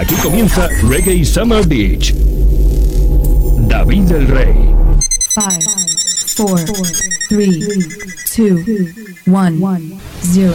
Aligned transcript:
Aquí 0.00 0.14
comienza 0.14 0.66
Reggae 0.88 1.22
Summer 1.26 1.66
Beach. 1.66 2.14
David 3.68 4.04
del 4.04 4.28
Rey. 4.28 4.54
5, 5.34 6.46
4, 6.46 6.74
3, 7.28 7.58
2, 8.34 8.60
1, 9.26 10.00
0. 10.22 10.54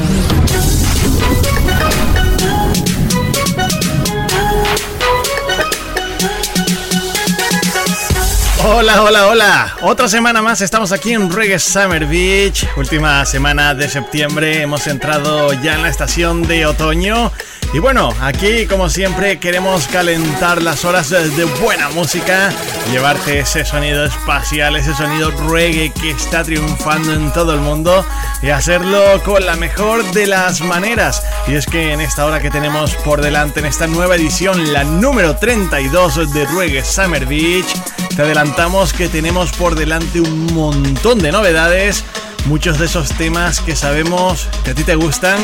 Hola, 8.67 9.03
hola, 9.03 9.27
hola. 9.27 9.77
Otra 9.81 10.07
semana 10.07 10.41
más 10.41 10.61
estamos 10.61 10.91
aquí 10.91 11.13
en 11.13 11.31
Reggae 11.31 11.59
Summer 11.59 12.07
Beach. 12.07 12.67
Última 12.77 13.23
semana 13.27 13.75
de 13.75 13.87
septiembre. 13.87 14.63
Hemos 14.63 14.87
entrado 14.87 15.53
ya 15.61 15.75
en 15.75 15.83
la 15.83 15.89
estación 15.89 16.47
de 16.47 16.65
otoño. 16.65 17.31
Y 17.75 17.79
bueno, 17.79 18.07
aquí 18.21 18.67
como 18.67 18.89
siempre 18.89 19.37
queremos 19.37 19.89
calentar 19.89 20.63
las 20.63 20.85
horas 20.85 21.09
de 21.09 21.43
buena 21.61 21.89
música, 21.89 22.49
llevarte 22.89 23.39
ese 23.39 23.65
sonido 23.65 24.05
espacial, 24.05 24.77
ese 24.77 24.93
sonido 24.93 25.29
reggae 25.49 25.91
que 25.91 26.11
está 26.11 26.41
triunfando 26.45 27.11
en 27.11 27.33
todo 27.33 27.53
el 27.53 27.59
mundo 27.59 28.05
y 28.41 28.47
hacerlo 28.47 29.21
con 29.25 29.45
la 29.45 29.57
mejor 29.57 30.09
de 30.13 30.25
las 30.25 30.61
maneras. 30.61 31.21
Y 31.49 31.55
es 31.55 31.65
que 31.65 31.91
en 31.91 31.99
esta 31.99 32.25
hora 32.25 32.39
que 32.39 32.49
tenemos 32.49 32.95
por 32.95 33.21
delante, 33.21 33.59
en 33.59 33.65
esta 33.65 33.87
nueva 33.87 34.15
edición, 34.15 34.71
la 34.71 34.85
número 34.85 35.35
32 35.35 36.31
de 36.31 36.45
Reggae 36.45 36.85
Summer 36.85 37.25
Beach, 37.25 37.67
te 38.15 38.21
adelantamos 38.21 38.93
que 38.93 39.09
tenemos 39.09 39.51
por 39.51 39.75
delante 39.75 40.21
un 40.21 40.53
montón 40.53 41.19
de 41.19 41.33
novedades, 41.33 42.05
muchos 42.45 42.79
de 42.79 42.85
esos 42.85 43.09
temas 43.09 43.59
que 43.59 43.75
sabemos 43.75 44.47
que 44.63 44.71
a 44.71 44.75
ti 44.75 44.83
te 44.83 44.95
gustan 44.95 45.37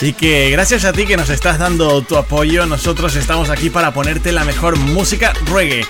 y 0.00 0.12
que 0.12 0.50
gracias 0.50 0.84
a 0.84 0.92
ti 0.92 1.06
que 1.06 1.16
nos 1.16 1.30
estás 1.30 1.58
dando 1.58 2.02
tu 2.02 2.16
apoyo, 2.16 2.66
nosotros 2.66 3.16
estamos 3.16 3.50
aquí 3.50 3.70
para 3.70 3.92
ponerte 3.92 4.32
la 4.32 4.44
mejor 4.44 4.76
música 4.76 5.32
reggae. 5.52 5.86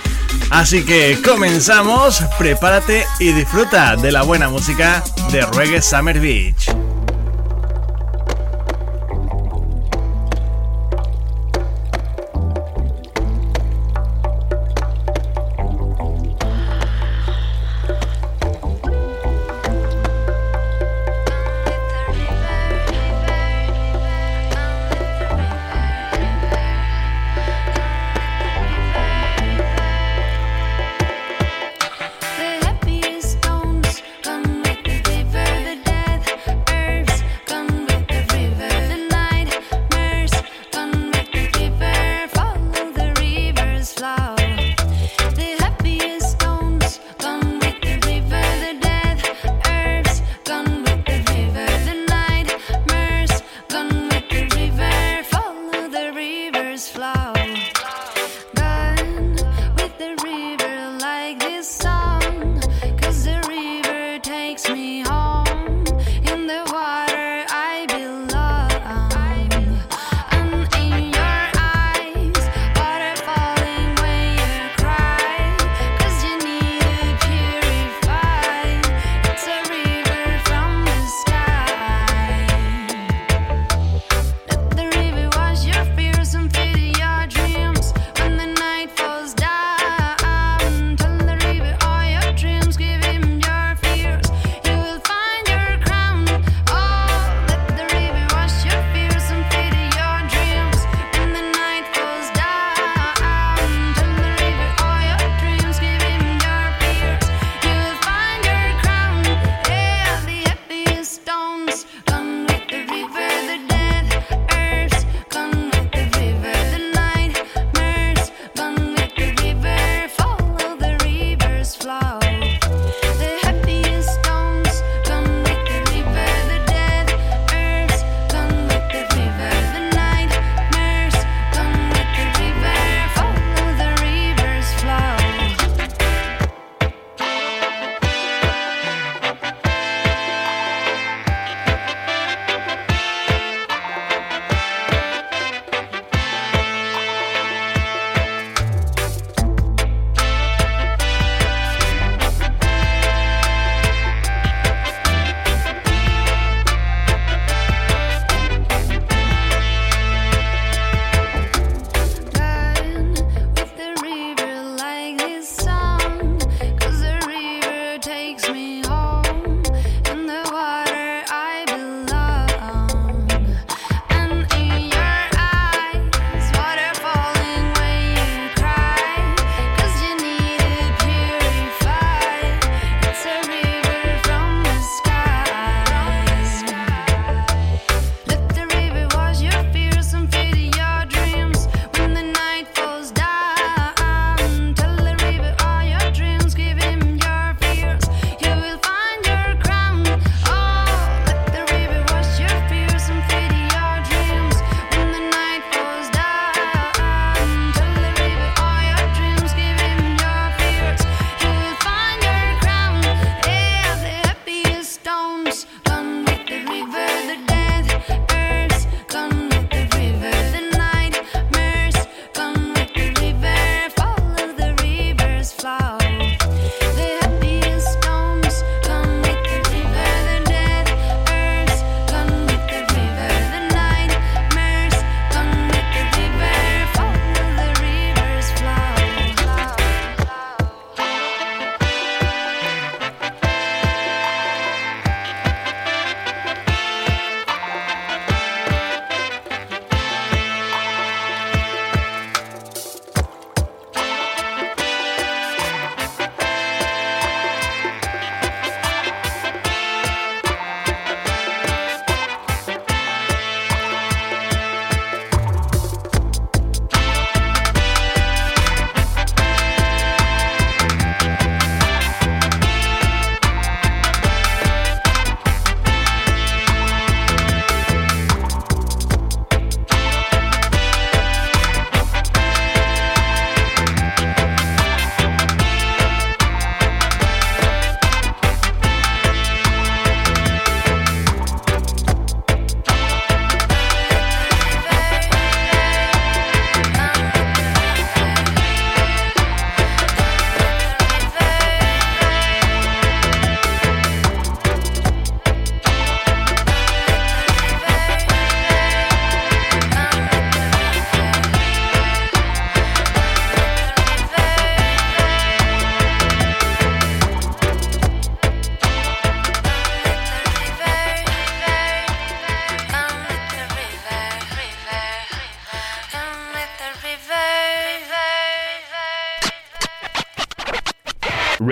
Así 0.49 0.83
que 0.83 1.19
comenzamos, 1.23 2.23
prepárate 2.37 3.05
y 3.19 3.31
disfruta 3.33 3.95
de 3.95 4.11
la 4.11 4.23
buena 4.23 4.49
música 4.49 5.03
de 5.31 5.45
Reggae 5.45 5.81
Summer 5.81 6.19
Beach. 6.19 6.88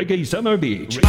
Reggae 0.07 0.25
Summer 0.25 0.55
Beach. 0.55 0.99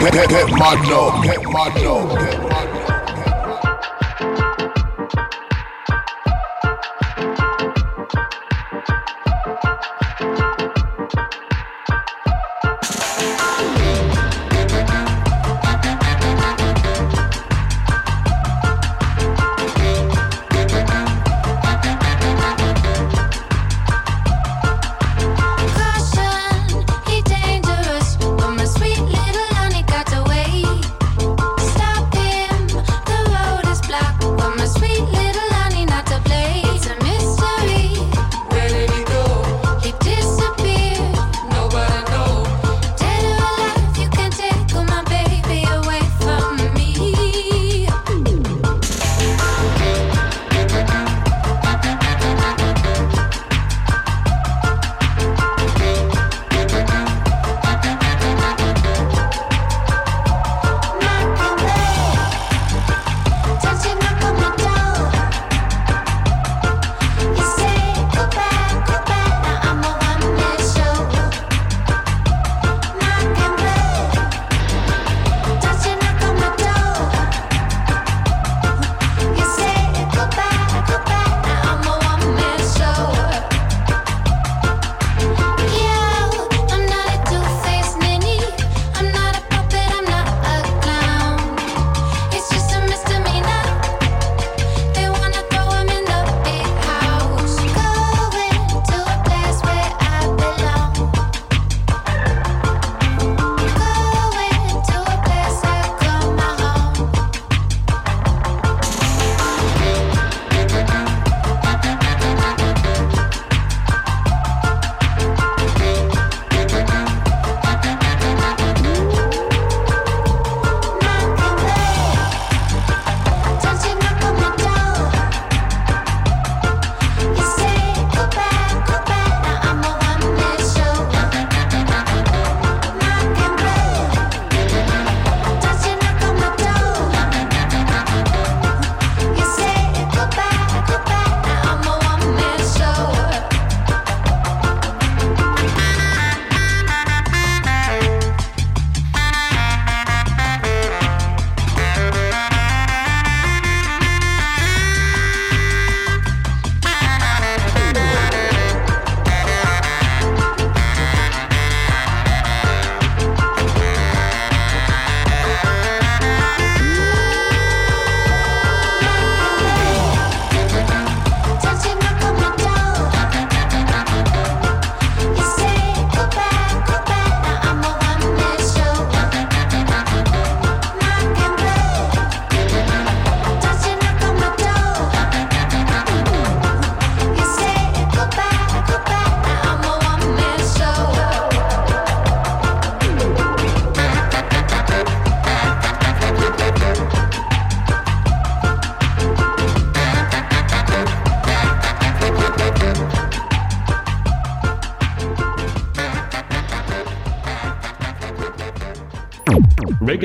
Get, 0.00 0.12
get, 0.12 0.28
get 0.28 1.44
get. 1.44 2.55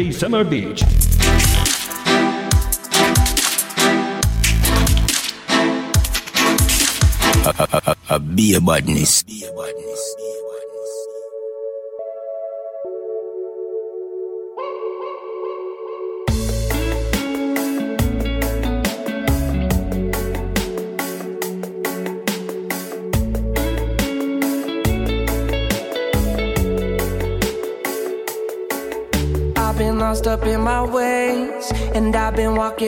Summer 0.09 0.43
Beach. 0.43 0.81
Be 8.33 8.55
a 8.55 8.61
badness. 8.61 9.23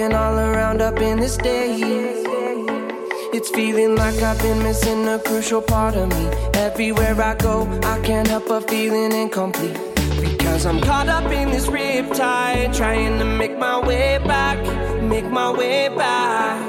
All 0.02 0.40
around 0.40 0.82
up 0.82 1.00
in 1.02 1.20
this 1.20 1.38
daze. 1.38 1.84
It's 3.32 3.52
feeling 3.52 3.96
like 3.96 4.20
I've 4.24 4.42
been 4.42 4.58
missing 4.64 5.08
a 5.08 5.20
crucial 5.20 5.62
part 5.62 5.96
of 5.96 6.10
me. 6.10 6.26
Everywhere 6.56 7.22
I 7.22 7.36
go, 7.36 7.68
I 7.84 8.00
can't 8.02 8.28
help 8.28 8.48
but 8.48 8.68
feeling 8.68 9.12
incomplete. 9.12 9.78
Because 10.20 10.66
I'm 10.66 10.82
caught 10.82 11.10
up 11.10 11.32
in 11.32 11.52
this 11.52 11.68
riptide, 11.68 12.76
trying 12.76 13.20
to 13.20 13.26
make 13.26 13.56
my 13.60 13.86
way 13.86 14.18
back, 14.26 14.58
make 15.04 15.26
my 15.26 15.52
way 15.52 15.90
back. 15.90 16.60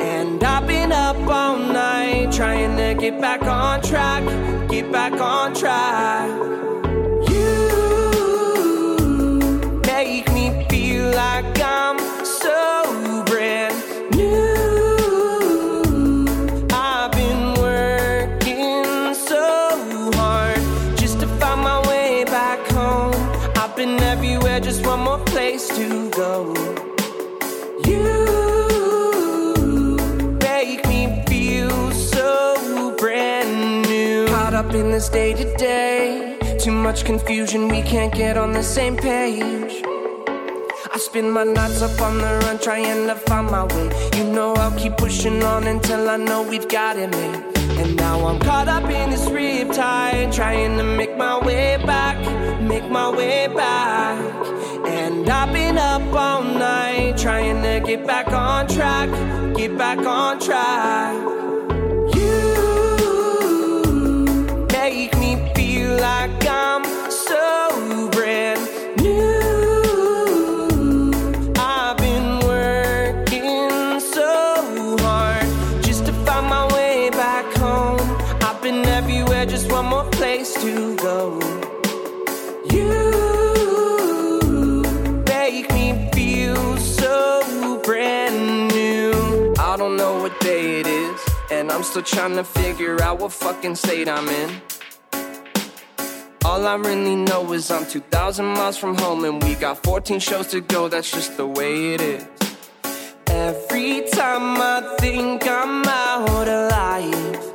And 0.00 0.42
I've 0.42 0.66
been 0.66 0.90
up 0.90 1.16
all 1.18 1.56
night, 1.58 2.32
trying 2.32 2.76
to 2.78 3.00
get 3.00 3.20
back 3.20 3.42
on 3.42 3.80
track, 3.80 4.24
get 4.68 4.90
back 4.90 5.12
on 5.20 5.54
track. 5.54 6.28
You 7.30 7.68
make 9.86 10.26
me 10.32 10.66
feel 10.68 11.12
like 11.14 11.55
much 36.96 37.04
confusion, 37.04 37.68
we 37.68 37.82
can't 37.82 38.14
get 38.14 38.38
on 38.38 38.52
the 38.52 38.62
same 38.62 38.96
page. 38.96 39.82
I 40.94 40.96
spend 40.96 41.30
my 41.30 41.44
nights 41.44 41.82
up 41.82 42.00
on 42.00 42.16
the 42.16 42.40
run 42.42 42.58
trying 42.58 43.06
to 43.08 43.14
find 43.14 43.48
my 43.50 43.64
way. 43.64 43.90
You 44.16 44.24
know 44.32 44.54
I'll 44.54 44.78
keep 44.78 44.96
pushing 44.96 45.42
on 45.42 45.66
until 45.66 46.08
I 46.08 46.16
know 46.16 46.42
we've 46.42 46.68
got 46.68 46.96
it 46.96 47.10
made. 47.10 47.42
And 47.80 47.96
now 47.96 48.26
I'm 48.26 48.38
caught 48.38 48.68
up 48.68 48.84
in 48.84 49.10
this 49.10 49.26
riptide, 49.26 50.34
trying 50.34 50.78
to 50.78 50.84
make 50.84 51.16
my 51.18 51.38
way 51.44 51.76
back, 51.84 52.16
make 52.62 52.88
my 52.88 53.10
way 53.10 53.46
back. 53.48 54.18
And 54.86 55.28
I've 55.28 55.52
been 55.52 55.76
up 55.76 56.02
all 56.14 56.42
night 56.42 57.18
trying 57.18 57.62
to 57.62 57.86
get 57.86 58.06
back 58.06 58.28
on 58.28 58.68
track, 58.68 59.10
get 59.54 59.76
back 59.76 59.98
on 59.98 60.40
track. 60.40 61.35
I'm 66.02 66.84
so 67.10 68.08
brand 68.10 68.60
new. 68.98 69.52
I've 71.56 71.96
been 71.96 72.38
working 72.40 74.00
so 74.00 74.96
hard 75.00 75.46
just 75.82 76.04
to 76.06 76.12
find 76.24 76.46
my 76.46 76.66
way 76.74 77.10
back 77.10 77.44
home. 77.56 78.00
I've 78.42 78.60
been 78.62 78.84
everywhere, 78.86 79.46
just 79.46 79.70
one 79.72 79.86
more 79.86 80.04
place 80.10 80.54
to 80.62 80.96
go. 80.96 81.40
You 82.70 82.92
make 85.26 85.72
me 85.72 86.10
feel 86.12 86.76
so 86.78 87.80
brand 87.84 88.68
new. 88.72 89.54
I 89.58 89.76
don't 89.76 89.96
know 89.96 90.20
what 90.20 90.38
day 90.40 90.80
it 90.80 90.86
is, 90.86 91.20
and 91.50 91.70
I'm 91.70 91.82
still 91.82 92.02
trying 92.02 92.36
to 92.36 92.44
figure 92.44 93.02
out 93.02 93.18
what 93.20 93.32
fucking 93.32 93.76
state 93.76 94.08
I'm 94.08 94.28
in. 94.28 94.65
All 96.56 96.66
I 96.66 96.76
really 96.76 97.16
know 97.16 97.52
is 97.52 97.70
I'm 97.70 97.84
2,000 97.84 98.46
miles 98.46 98.78
from 98.78 98.96
home 98.96 99.26
and 99.26 99.44
we 99.44 99.56
got 99.56 99.82
14 99.82 100.18
shows 100.18 100.46
to 100.46 100.62
go, 100.62 100.88
that's 100.88 101.10
just 101.10 101.36
the 101.36 101.46
way 101.46 101.92
it 101.92 102.00
is. 102.00 102.26
Every 103.26 104.08
time 104.08 104.56
I 104.58 104.96
think 104.98 105.46
I'm 105.46 105.84
out 105.84 106.48
of 106.48 106.70
life, 106.70 107.50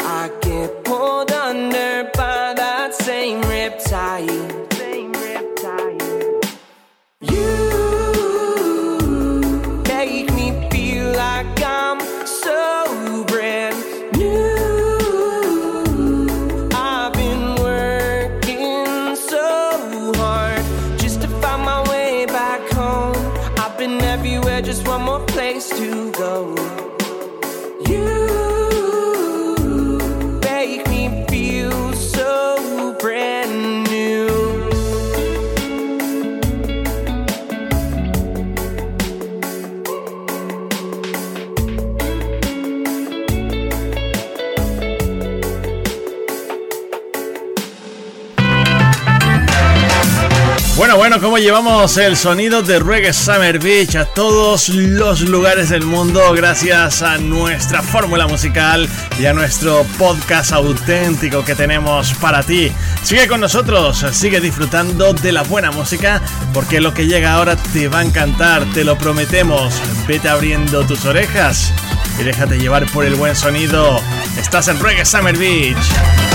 I 0.00 0.30
get 0.42 0.84
pulled 0.84 1.32
under 1.32 1.95
to 25.70 26.10
go. 26.12 26.75
Bueno, 51.06 51.20
¿cómo 51.20 51.38
llevamos 51.38 51.98
el 51.98 52.16
sonido 52.16 52.62
de 52.62 52.80
Reggae 52.80 53.12
Summer 53.12 53.60
Beach 53.60 53.94
a 53.94 54.06
todos 54.06 54.70
los 54.70 55.20
lugares 55.20 55.68
del 55.68 55.84
mundo 55.84 56.32
gracias 56.32 57.00
a 57.00 57.16
nuestra 57.18 57.80
fórmula 57.80 58.26
musical 58.26 58.88
y 59.16 59.26
a 59.26 59.32
nuestro 59.32 59.86
podcast 59.98 60.50
auténtico 60.50 61.44
que 61.44 61.54
tenemos 61.54 62.12
para 62.14 62.42
ti? 62.42 62.72
Sigue 63.04 63.28
con 63.28 63.40
nosotros, 63.40 64.04
sigue 64.10 64.40
disfrutando 64.40 65.12
de 65.12 65.30
la 65.30 65.44
buena 65.44 65.70
música 65.70 66.20
porque 66.52 66.80
lo 66.80 66.92
que 66.92 67.06
llega 67.06 67.34
ahora 67.34 67.54
te 67.54 67.86
va 67.86 68.00
a 68.00 68.04
encantar, 68.04 68.64
te 68.74 68.82
lo 68.82 68.98
prometemos. 68.98 69.80
Vete 70.08 70.28
abriendo 70.28 70.84
tus 70.86 71.04
orejas 71.04 71.72
y 72.18 72.24
déjate 72.24 72.58
llevar 72.58 72.84
por 72.90 73.04
el 73.04 73.14
buen 73.14 73.36
sonido. 73.36 74.00
Estás 74.36 74.66
en 74.66 74.80
Reggae 74.80 75.04
Summer 75.04 75.38
Beach. 75.38 76.25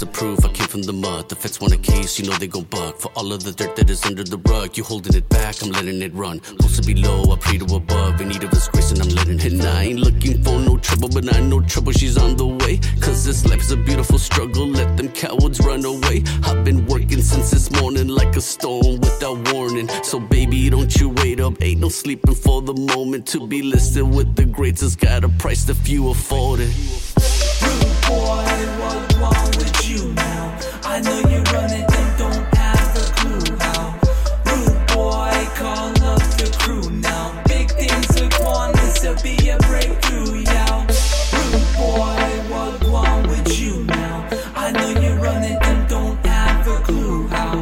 My 0.00 0.06
mug 0.06 0.14
a 0.14 0.18
proof, 0.18 0.44
I 0.44 0.48
came 0.48 0.66
from 0.66 0.82
the 0.82 0.92
mud. 0.92 1.28
The 1.28 1.36
feds 1.36 1.60
want 1.60 1.74
a 1.74 1.76
case, 1.76 2.18
you 2.18 2.26
know 2.26 2.34
they 2.36 2.46
gon' 2.46 2.64
buck. 2.64 2.98
For 2.98 3.10
all 3.16 3.32
of 3.32 3.42
the 3.42 3.52
dirt 3.52 3.76
that 3.76 3.90
is 3.90 4.04
under 4.06 4.24
the 4.24 4.38
rug, 4.38 4.76
you 4.76 4.84
holding 4.84 5.14
it 5.14 5.28
back, 5.28 5.60
I'm 5.62 5.70
letting 5.72 6.00
it 6.00 6.14
run. 6.14 6.42
Supposed 6.42 6.82
to 6.82 6.86
be 6.86 6.94
low, 6.94 7.32
I 7.32 7.36
pray 7.36 7.58
to 7.58 7.74
above. 7.74 8.20
In 8.20 8.28
need 8.28 8.42
of 8.42 8.50
his 8.50 8.68
grace, 8.68 8.92
and 8.92 9.00
I'm 9.00 9.08
letting 9.08 9.40
it. 9.40 9.52
And 9.52 9.62
I 9.62 9.84
ain't 9.84 10.00
looking 10.00 10.42
for 10.42 10.58
no 10.58 10.78
trouble, 10.78 11.08
but 11.08 11.34
I 11.34 11.40
know 11.40 11.60
trouble, 11.60 11.92
she's 11.92 12.16
on 12.16 12.36
the 12.36 12.46
way. 12.46 12.78
Cause 13.00 13.24
this 13.24 13.44
life 13.46 13.60
is 13.60 13.72
a 13.72 13.76
beautiful 13.76 14.18
struggle, 14.18 14.66
let 14.66 14.96
them 14.96 15.08
cowards 15.08 15.60
run 15.60 15.84
away. 15.84 16.22
I've 16.44 16.64
been 16.64 16.86
working 16.86 17.20
since 17.20 17.50
this 17.50 17.70
morning 17.70 18.08
like 18.08 18.36
a 18.36 18.40
stone 18.40 19.00
without 19.00 19.52
warning. 19.52 19.88
So, 20.02 20.18
baby, 20.18 20.70
don't 20.70 20.94
you 20.96 21.10
wait 21.10 21.40
up. 21.40 21.62
Ain't 21.62 21.80
no 21.80 21.88
sleeping 21.90 22.34
for 22.34 22.62
the 22.62 22.74
moment 22.74 23.26
to 23.28 23.46
be 23.46 23.62
listed 23.62 24.04
with 24.04 24.34
the 24.34 24.46
greats. 24.46 24.82
It's 24.82 24.96
got 24.96 25.24
a 25.24 25.28
price 25.28 25.64
that 25.64 25.74
few 25.74 26.08
afford 26.08 26.60
it. 26.62 27.89
Boy, 28.10 28.50
what's 28.80 29.14
wrong 29.18 29.50
with 29.60 29.88
you 29.88 30.12
now? 30.14 30.58
I 30.82 31.00
know 31.00 31.18
you're 31.30 31.46
running 31.54 31.86
and 31.98 32.18
don't 32.18 32.46
have 32.56 32.90
a 32.96 33.06
clue 33.18 33.56
how. 33.60 33.84
Rude 34.50 34.86
boy, 34.88 35.36
call 35.54 35.94
up 36.12 36.22
the 36.40 36.48
crew 36.58 36.90
now. 36.90 37.40
Big 37.46 37.70
things 37.70 38.10
are 38.20 38.28
going, 38.42 38.72
this'll 38.72 39.14
be 39.22 39.36
a 39.48 39.56
breakthrough, 39.58 40.40
yeah. 40.42 40.86
Rude 41.36 41.68
boy, 41.78 42.22
what's 42.50 42.84
wrong 42.88 43.28
with 43.28 43.60
you 43.60 43.84
now? 43.84 44.28
I 44.56 44.72
know 44.72 44.88
you're 45.00 45.20
running 45.20 45.58
and 45.62 45.88
don't 45.88 46.18
have 46.26 46.66
a 46.66 46.78
clue 46.82 47.28
how. 47.28 47.54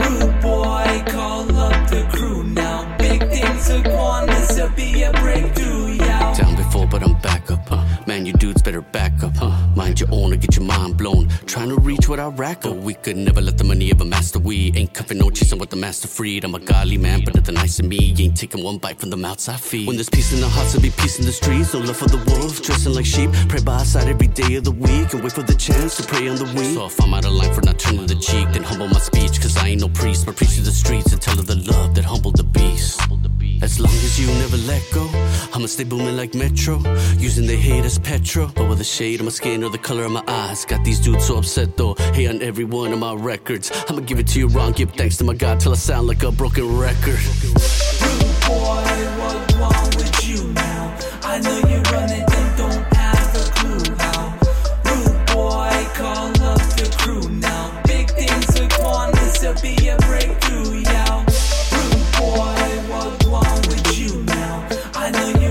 Rude 0.00 0.40
boy, 0.40 1.02
call 1.12 1.54
up 1.68 1.90
the 1.90 2.08
crew 2.12 2.44
now. 2.44 2.96
Big 2.96 3.20
things 3.28 3.70
are 3.70 3.82
going, 3.82 4.26
this'll 4.26 4.70
be 4.70 5.02
a 5.02 5.12
breakthrough, 5.12 5.92
yeah. 5.92 6.34
Down 6.34 6.56
before, 6.56 6.86
but 6.86 7.02
I'm 7.02 7.20
back 7.20 7.50
up. 7.50 7.60
Man, 8.06 8.24
you 8.26 8.32
dudes 8.32 8.62
better 8.62 8.80
back 8.80 9.22
up. 9.22 9.36
Huh? 9.36 9.61
Mind 9.92 10.00
your 10.00 10.08
own 10.10 10.32
or 10.32 10.36
get 10.36 10.56
your 10.56 10.64
mind 10.64 10.96
blown. 10.96 11.28
Trying 11.44 11.68
to 11.68 11.78
reach 11.78 12.08
what 12.08 12.18
I 12.18 12.28
rack 12.28 12.64
up. 12.64 12.76
We 12.76 12.94
could 12.94 13.18
never 13.18 13.42
let 13.42 13.58
the 13.58 13.64
money 13.64 13.90
ever 13.90 14.06
master 14.06 14.38
we. 14.38 14.72
Ain't 14.74 14.94
cuffing 14.94 15.18
no 15.18 15.28
chasing 15.28 15.58
what 15.58 15.68
the 15.68 15.76
master 15.76 16.08
freed. 16.08 16.44
I'm 16.44 16.54
a 16.54 16.60
godly 16.60 16.96
man, 16.96 17.20
but 17.26 17.34
nothing 17.34 17.56
nice 17.56 17.76
to 17.76 17.82
me. 17.82 18.14
Ain't 18.18 18.34
taking 18.34 18.64
one 18.64 18.78
bite 18.78 18.98
from 18.98 19.10
the 19.10 19.18
mouths 19.18 19.50
I 19.50 19.56
feed. 19.56 19.86
When 19.86 19.96
there's 19.96 20.08
peace 20.08 20.32
in 20.32 20.40
the 20.40 20.48
hearts, 20.48 20.72
there'll 20.72 20.82
be 20.82 20.94
peace 20.96 21.18
in 21.18 21.26
the 21.26 21.32
streets. 21.32 21.74
No 21.74 21.80
love 21.80 21.98
for 21.98 22.08
the 22.08 22.16
wolves, 22.16 22.58
dressing 22.62 22.94
like 22.94 23.04
sheep. 23.04 23.28
Pray 23.50 23.60
by 23.60 23.74
our 23.74 23.84
side 23.84 24.08
every 24.08 24.28
day 24.28 24.54
of 24.54 24.64
the 24.64 24.72
week 24.72 25.12
and 25.12 25.22
wait 25.22 25.32
for 25.32 25.42
the 25.42 25.54
chance 25.54 25.98
to 25.98 26.04
pray 26.04 26.26
on 26.26 26.36
the 26.36 26.50
wing. 26.56 26.72
So 26.72 26.86
if 26.86 26.98
I'm 26.98 27.12
out 27.12 27.26
of 27.26 27.32
line 27.32 27.52
for 27.52 27.60
not 27.60 27.78
turning 27.78 28.06
the 28.06 28.14
cheek, 28.14 28.48
then 28.52 28.62
humble 28.62 28.88
my 28.88 28.98
speech. 28.98 29.42
Cause 29.42 29.58
I 29.58 29.68
ain't 29.68 29.82
no 29.82 29.90
priest, 29.90 30.24
but 30.24 30.36
preach 30.36 30.54
to 30.54 30.62
the 30.62 30.72
streets 30.72 31.12
and 31.12 31.20
tell 31.20 31.38
of 31.38 31.46
the 31.46 31.56
love 31.70 31.94
that 31.96 32.06
humbled 32.06 32.38
the 32.38 32.44
beast. 32.44 32.98
As 33.62 33.78
long 33.78 33.92
as 33.92 34.18
you 34.18 34.26
never 34.26 34.56
let 34.56 34.82
go, 34.92 35.08
I'ma 35.54 35.66
stay 35.66 35.84
booming 35.84 36.16
like 36.16 36.34
Metro. 36.34 36.82
Using 37.16 37.46
the 37.46 37.54
hate 37.54 37.84
as 37.84 37.96
petrol, 37.96 38.50
but 38.56 38.68
with 38.68 38.78
the 38.78 38.84
shade 38.84 39.20
on 39.20 39.26
my 39.26 39.30
skin 39.30 39.62
or 39.62 39.70
the 39.70 39.78
color 39.78 40.02
of 40.02 40.10
my 40.10 40.24
eyes. 40.26 40.64
Got 40.64 40.84
these 40.84 40.98
dudes 40.98 41.26
so 41.26 41.38
upset 41.38 41.76
though, 41.76 41.94
hate 42.12 42.28
on 42.28 42.42
every 42.42 42.64
one 42.64 42.92
of 42.92 42.98
my 42.98 43.14
records. 43.14 43.70
I'ma 43.88 44.00
give 44.00 44.18
it 44.18 44.26
to 44.28 44.40
you 44.40 44.48
wrong, 44.48 44.72
give 44.72 44.90
thanks 44.92 45.16
to 45.18 45.24
my 45.24 45.34
God 45.34 45.60
till 45.60 45.72
I 45.72 45.76
sound 45.76 46.08
like 46.08 46.24
a 46.24 46.32
broken 46.32 46.76
record. 46.76 47.20
Rude 48.02 48.40
boy, 48.46 49.51
know 65.12 65.28
you. 65.28 65.41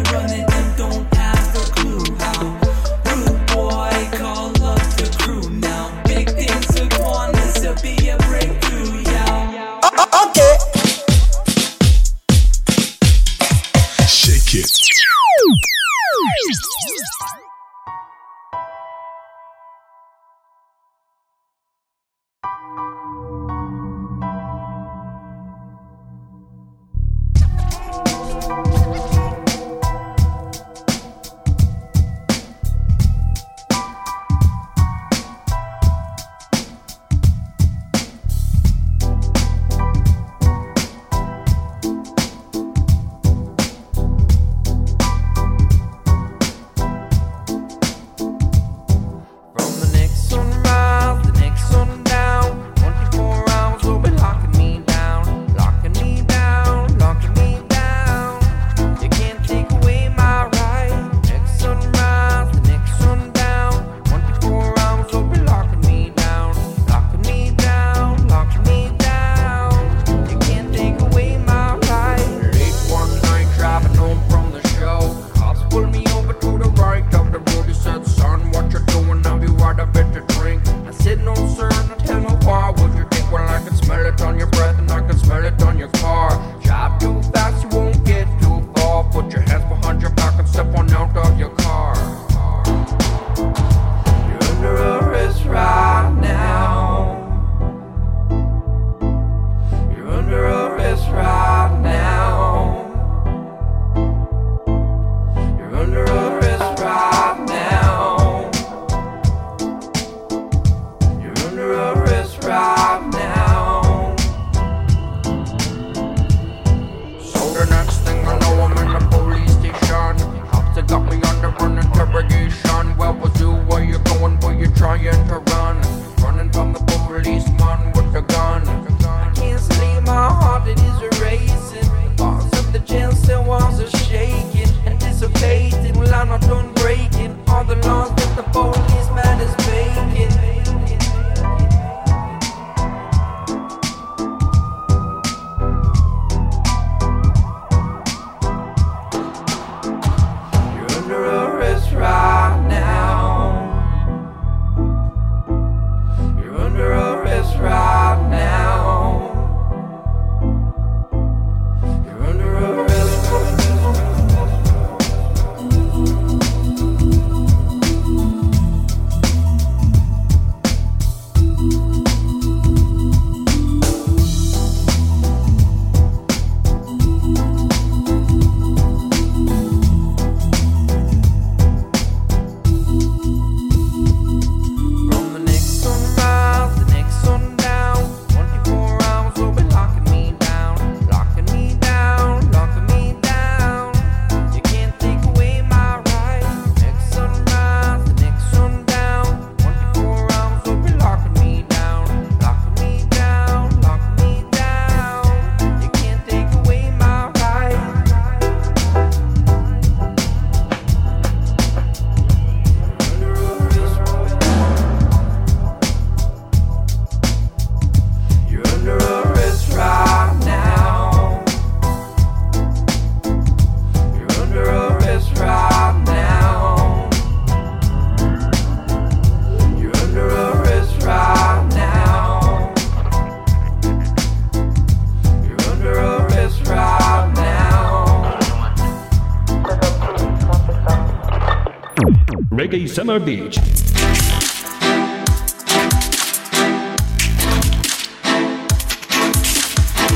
Summer 242.92 243.20
Beach. 243.24 243.56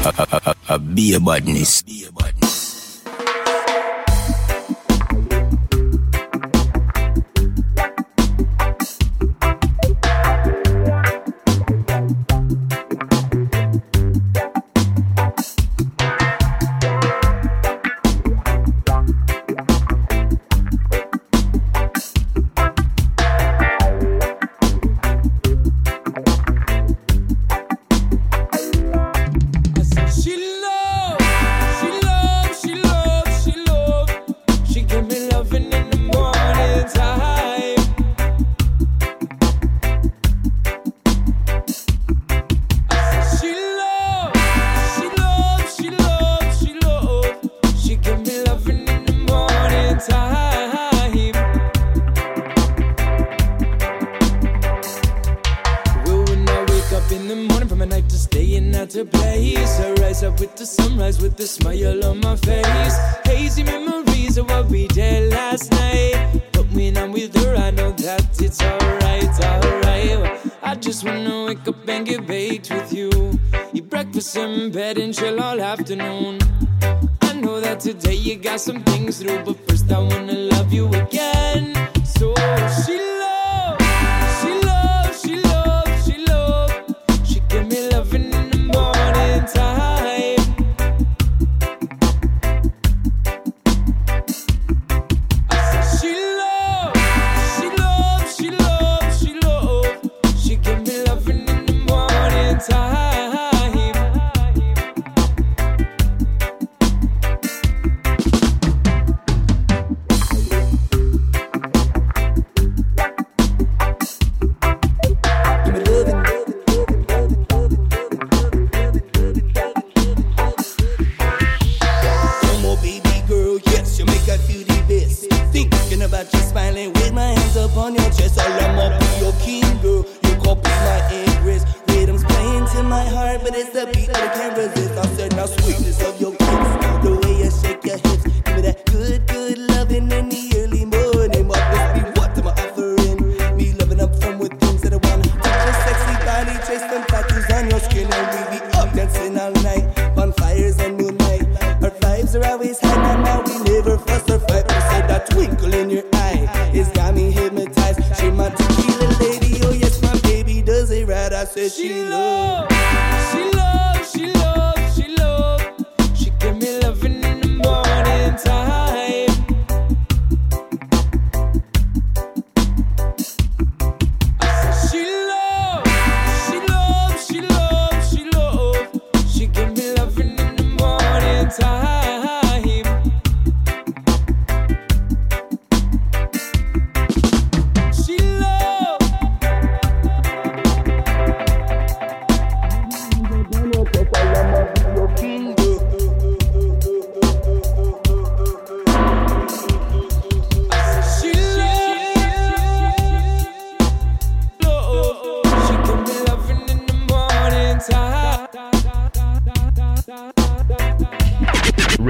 A, 0.04 0.12
a, 0.12 0.42
a, 0.44 0.56
a 0.76 0.80
beer 0.80 1.22
badness. 1.22 1.84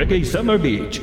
Reggae 0.06 0.24
Summer 0.24 0.60
Beach. 0.60 1.02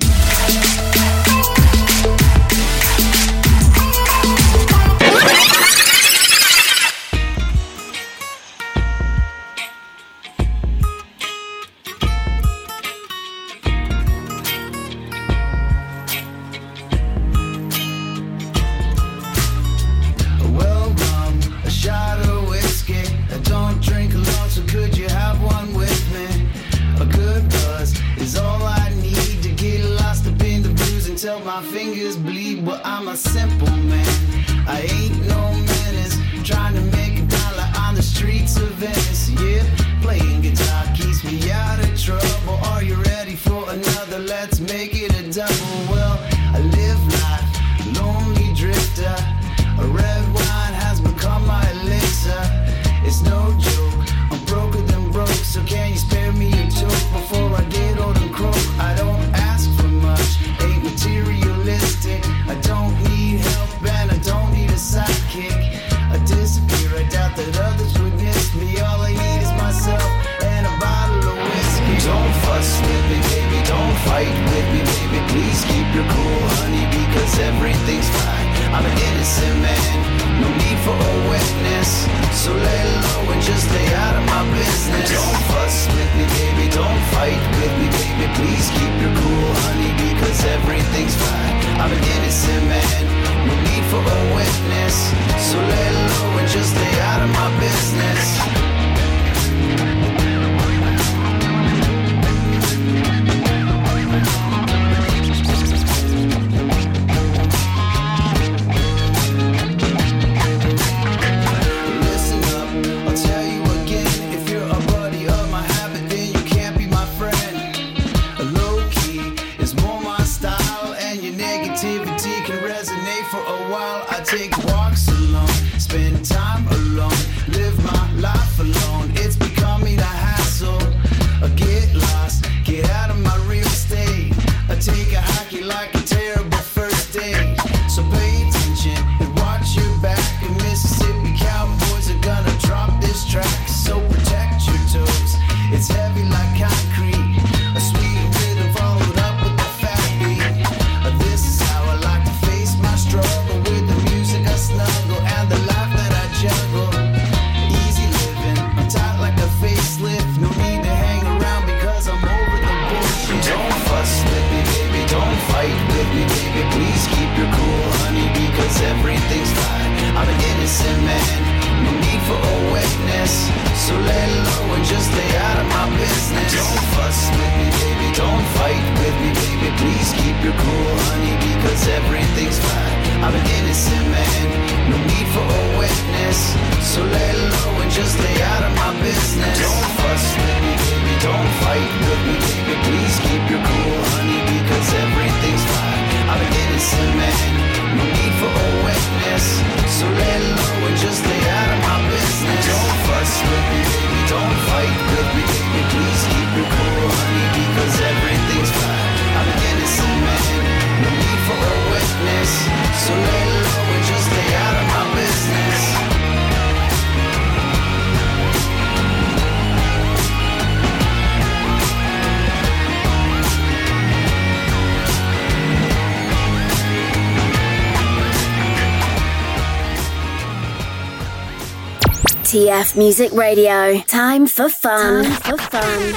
TF 232.52 232.98
Music 232.98 233.32
Radio. 233.32 233.98
Time 234.00 234.46
for 234.46 234.68
fun. 234.68 235.24
Time 235.24 235.56
for 235.56 235.56
fun. 235.56 236.14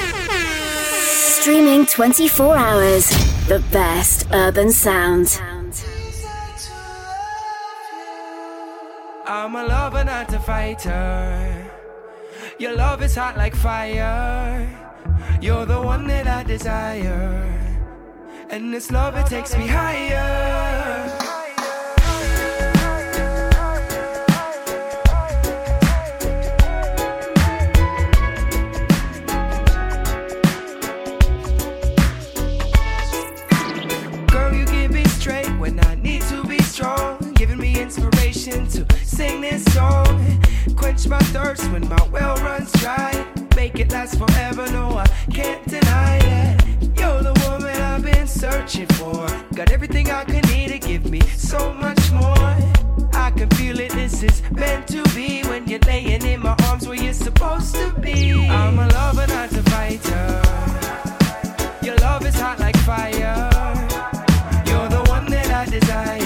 Streaming 1.40 1.86
24 1.86 2.54
hours. 2.54 3.08
The 3.48 3.64
best 3.72 4.26
urban 4.34 4.70
sound. 4.70 5.40
I'm 9.24 9.56
a 9.56 9.64
lover, 9.64 10.04
not 10.04 10.30
a 10.34 10.38
fighter. 10.40 11.72
Your 12.58 12.76
love 12.76 13.00
is 13.00 13.14
hot 13.14 13.38
like 13.38 13.56
fire. 13.56 14.68
You're 15.40 15.64
the 15.64 15.80
one 15.80 16.06
that 16.08 16.26
I 16.26 16.42
desire. 16.42 17.80
And 18.50 18.74
this 18.74 18.90
love, 18.90 19.16
it 19.16 19.24
takes 19.24 19.56
me 19.56 19.66
higher. 19.66 21.05
to 38.46 38.86
sing 39.04 39.40
this 39.40 39.64
song. 39.74 40.40
Quench 40.76 41.08
my 41.08 41.18
thirst 41.34 41.68
when 41.72 41.88
my 41.88 42.08
well 42.12 42.36
runs 42.36 42.70
dry. 42.74 43.10
Make 43.56 43.80
it 43.80 43.90
last 43.90 44.18
forever, 44.18 44.70
no, 44.70 44.98
I 44.98 45.06
can't 45.32 45.66
deny 45.66 46.20
that. 46.20 46.64
You're 46.96 47.22
the 47.22 47.34
woman 47.48 47.74
I've 47.82 48.04
been 48.04 48.28
searching 48.28 48.86
for. 48.86 49.26
Got 49.56 49.72
everything 49.72 50.10
I 50.12 50.22
could 50.24 50.46
need 50.46 50.68
to 50.68 50.78
give 50.78 51.10
me 51.10 51.20
so 51.22 51.74
much 51.74 52.12
more. 52.12 52.54
I 53.14 53.32
can 53.36 53.50
feel 53.50 53.80
it, 53.80 53.90
this 53.90 54.22
is 54.22 54.40
meant 54.52 54.86
to 54.88 55.02
be. 55.12 55.42
When 55.42 55.66
you're 55.66 55.80
laying 55.80 56.22
in 56.22 56.40
my 56.40 56.54
arms 56.68 56.86
where 56.86 56.96
you're 56.96 57.14
supposed 57.14 57.74
to 57.74 57.90
be. 58.00 58.46
I'm 58.48 58.78
a 58.78 58.86
lover, 58.86 59.26
not 59.26 59.50
a 59.50 59.62
fighter. 59.70 60.42
Your 61.84 61.96
love 61.96 62.24
is 62.24 62.36
hot 62.36 62.60
like 62.60 62.76
fire. 62.78 63.50
You're 64.66 64.88
the 64.88 65.04
one 65.08 65.26
that 65.30 65.50
I 65.50 65.68
desire 65.68 66.25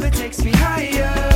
love, 0.00 0.12
it 0.12 0.16
takes 0.16 0.42
me 0.44 0.52
higher. 0.52 1.29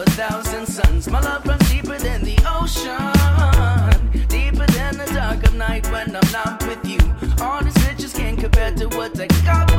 a 0.00 0.10
thousand 0.12 0.66
suns. 0.66 1.08
My 1.08 1.20
love 1.20 1.46
runs 1.46 1.68
deeper 1.70 1.98
than 1.98 2.22
the 2.22 2.36
ocean, 2.46 2.96
deeper 4.28 4.66
than 4.72 4.96
the 4.96 5.10
dark 5.12 5.42
of 5.44 5.54
night 5.54 5.90
when 5.90 6.16
I'm 6.16 6.32
not 6.32 6.64
with 6.66 6.84
you. 6.86 7.00
All 7.42 7.62
the 7.62 7.86
riches 7.88 8.12
can't 8.14 8.38
compare 8.38 8.72
to 8.76 8.86
what 8.88 9.18
I 9.20 9.26
got. 9.44 9.69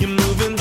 You're 0.00 0.08
moving 0.08 0.59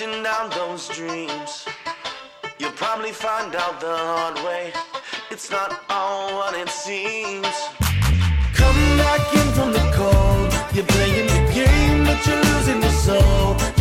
chasing 0.00 0.22
down 0.22 0.48
those 0.50 0.88
dreams, 0.88 1.66
you'll 2.58 2.70
probably 2.72 3.12
find 3.12 3.54
out 3.54 3.80
the 3.80 3.96
hard 3.96 4.36
way. 4.36 4.72
It's 5.30 5.50
not 5.50 5.82
all 5.90 6.38
what 6.38 6.54
it 6.54 6.68
seems. 6.70 7.46
Come 8.54 8.80
back 8.96 9.34
in 9.34 9.52
from 9.52 9.72
the 9.72 9.90
cold. 9.94 10.52
You're 10.74 10.86
playing 10.86 11.26
the 11.26 11.52
game, 11.52 12.04
but 12.04 12.26
you're 12.26 12.42
losing 12.42 12.80
your 12.80 12.92
soul. 12.92 13.79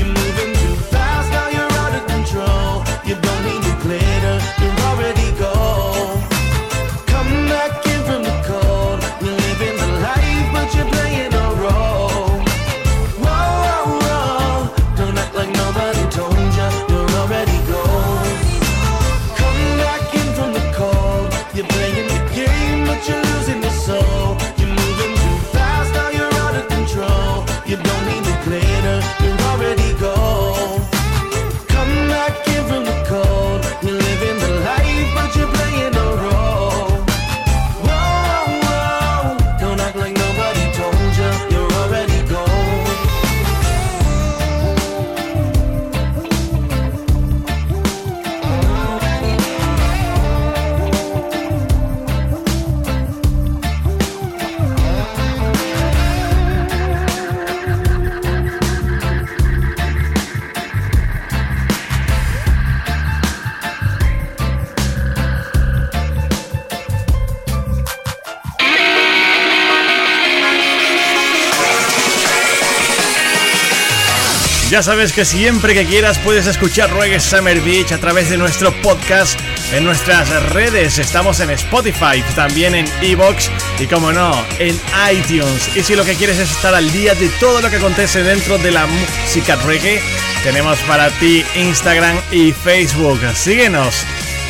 Ya 74.79 74.83
sabes 74.83 75.11
que 75.11 75.25
siempre 75.25 75.73
que 75.73 75.85
quieras 75.85 76.17
puedes 76.19 76.47
escuchar 76.47 76.89
Reggae 76.93 77.19
Summer 77.19 77.59
Beach 77.59 77.91
a 77.91 77.97
través 77.97 78.29
de 78.29 78.37
nuestro 78.37 78.71
podcast 78.81 79.37
en 79.73 79.83
nuestras 79.83 80.29
redes. 80.53 80.99
Estamos 80.99 81.41
en 81.41 81.49
Spotify, 81.49 82.23
también 82.33 82.73
en 82.73 82.85
Evox 83.01 83.51
y 83.77 83.87
como 83.87 84.13
no, 84.13 84.31
en 84.57 84.79
iTunes. 85.11 85.75
Y 85.75 85.83
si 85.83 85.97
lo 85.97 86.05
que 86.05 86.15
quieres 86.15 86.39
es 86.39 86.49
estar 86.49 86.73
al 86.73 86.89
día 86.93 87.13
de 87.13 87.27
todo 87.41 87.61
lo 87.61 87.69
que 87.69 87.75
acontece 87.75 88.23
dentro 88.23 88.57
de 88.57 88.71
la 88.71 88.85
música 88.85 89.57
reggae, 89.57 90.01
tenemos 90.45 90.79
para 90.87 91.09
ti 91.09 91.43
Instagram 91.55 92.17
y 92.31 92.53
Facebook. 92.53 93.19
Síguenos 93.35 94.05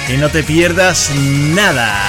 y 0.10 0.18
no 0.18 0.30
te 0.30 0.44
pierdas 0.44 1.10
nada. 1.56 2.08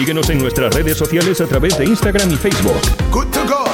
Síguenos 0.00 0.30
en 0.30 0.38
nuestras 0.38 0.74
redes 0.74 0.96
sociales 0.96 1.42
a 1.42 1.46
través 1.46 1.76
de 1.76 1.84
Instagram 1.84 2.32
y 2.32 2.36
Facebook. 2.36 2.80
To 3.10 3.46
go. 3.46 3.69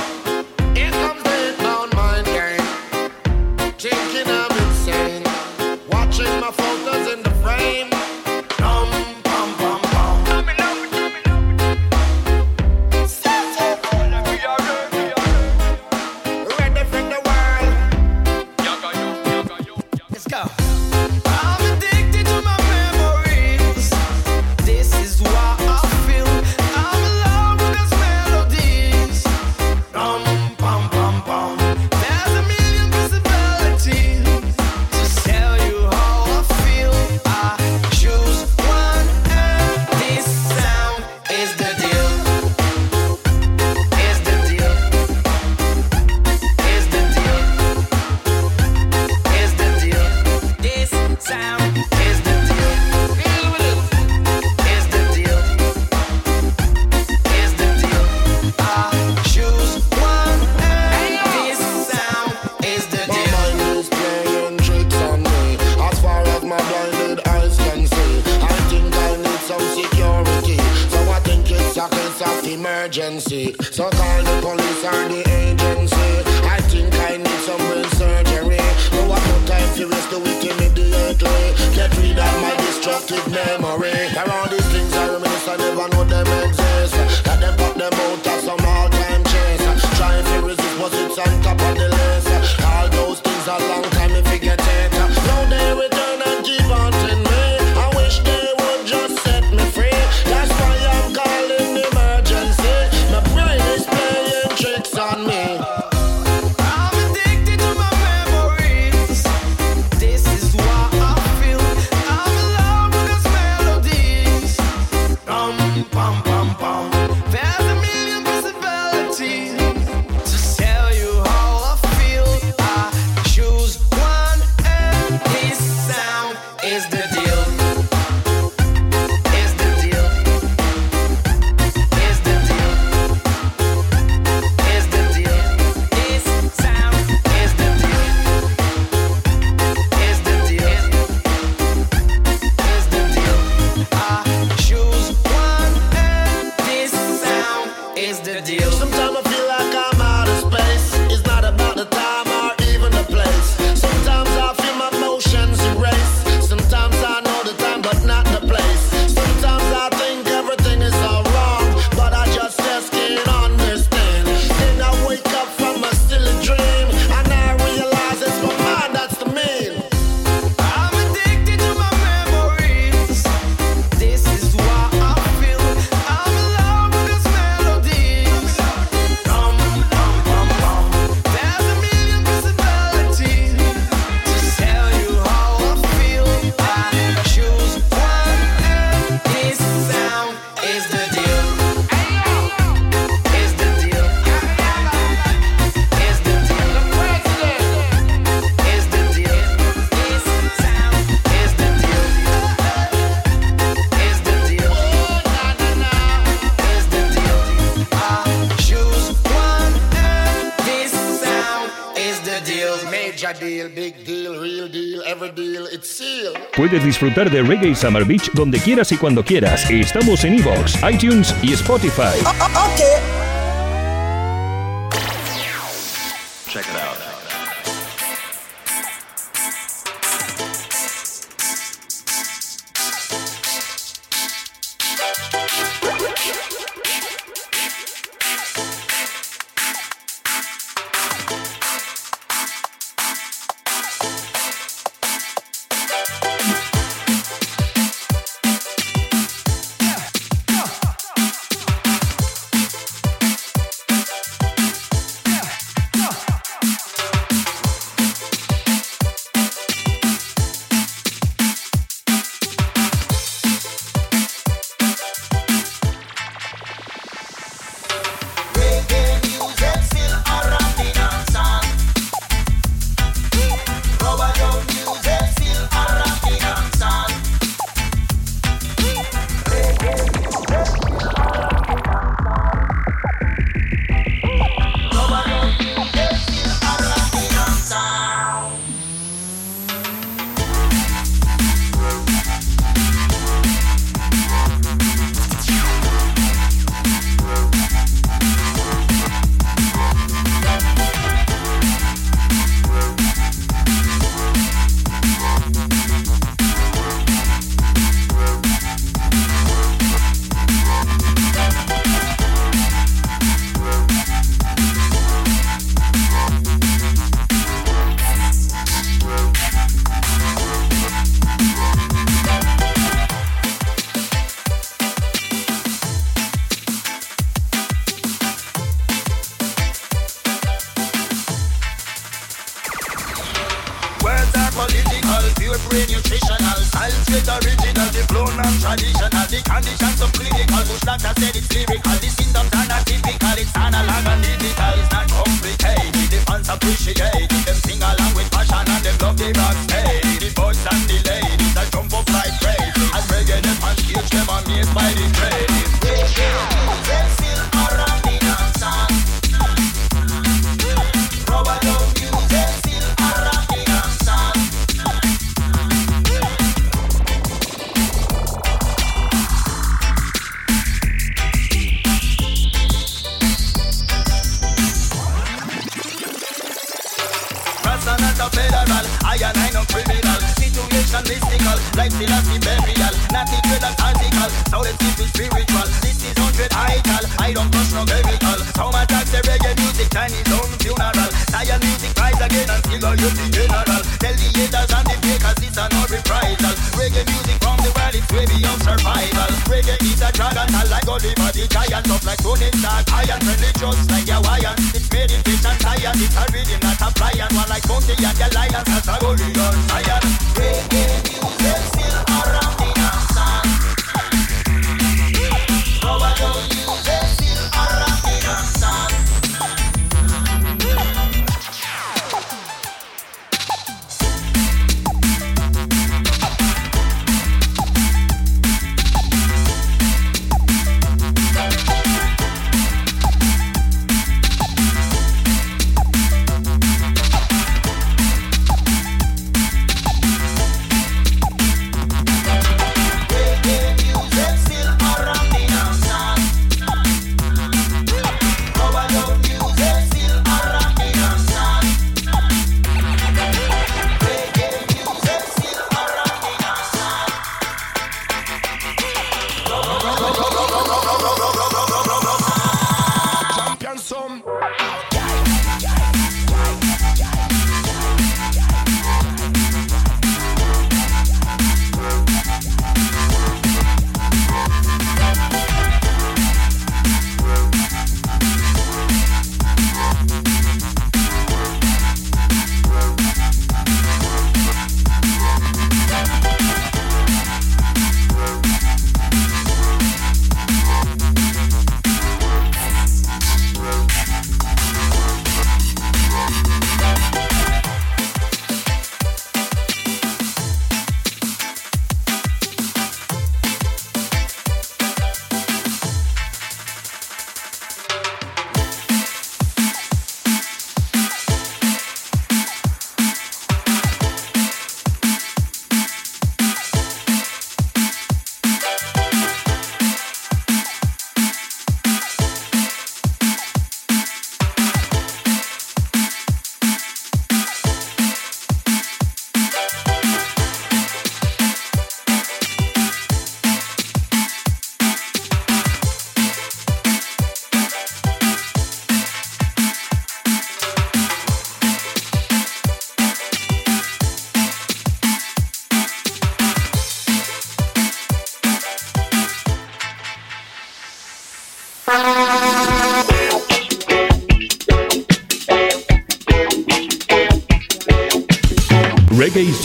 disfrutar 216.97 217.31
de 217.31 217.43
Reggae 217.43 217.75
Summer 217.75 218.07
Beach 218.07 218.31
donde 218.33 218.59
quieras 218.59 218.91
y 218.91 218.97
cuando 218.97 219.23
quieras. 219.23 219.71
Estamos 219.71 220.25
en 220.25 220.39
Evox, 220.39 220.79
iTunes 220.91 221.35
y 221.43 221.53
Spotify. 221.53 222.25
Oh, 222.25 222.33
oh, 222.41 222.49
oh, 222.55 223.16